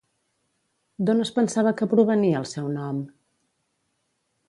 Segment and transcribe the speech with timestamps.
[1.09, 3.07] D'on es pensava que provenia el seu nom?